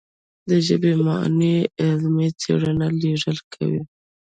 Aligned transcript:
د 0.49 0.51
ژبې 0.67 0.91
موانع 1.05 1.57
علمي 1.83 2.27
څېړنې 2.41 2.87
لیرې 3.01 3.35
کوي. 3.53 3.81